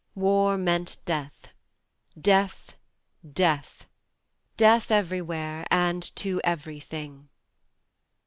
War 0.31 0.57
meant 0.57 0.97
Death, 1.05 1.49
Death, 2.19 2.73
Death 3.33 3.85
Death 4.57 4.89
everywhere 4.89 5.67
and 5.69 6.01
to 6.15 6.41
everything. 6.43 7.29